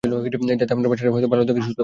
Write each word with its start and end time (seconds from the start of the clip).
যাতে 0.03 0.73
আপনার 0.73 0.89
বাচ্চাটা 0.89 1.11
ভালো 1.11 1.43
থাকে, 1.45 1.61
সুস্থ 1.61 1.69
থাকে। 1.69 1.79